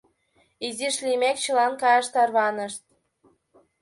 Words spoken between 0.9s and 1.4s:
лиймек,